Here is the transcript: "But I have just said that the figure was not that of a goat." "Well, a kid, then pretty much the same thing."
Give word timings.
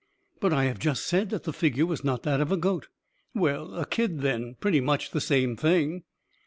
"But 0.39 0.51
I 0.51 0.63
have 0.63 0.79
just 0.79 1.05
said 1.05 1.29
that 1.29 1.43
the 1.43 1.53
figure 1.53 1.85
was 1.85 2.03
not 2.03 2.23
that 2.23 2.41
of 2.41 2.51
a 2.51 2.57
goat." 2.57 2.87
"Well, 3.35 3.75
a 3.75 3.85
kid, 3.85 4.21
then 4.21 4.55
pretty 4.59 4.81
much 4.81 5.11
the 5.11 5.21
same 5.21 5.55
thing." 5.55 6.05